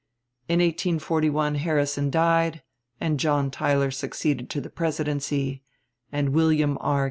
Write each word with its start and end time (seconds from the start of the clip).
In 0.47 0.61
1841 0.61 1.53
Harrison 1.61 2.09
died 2.09 2.63
and 2.99 3.19
John 3.19 3.51
Tyler 3.51 3.91
succeeded 3.91 4.49
to 4.49 4.59
the 4.59 4.71
presidency, 4.71 5.61
and 6.11 6.29
William 6.29 6.79
R. 6.81 6.99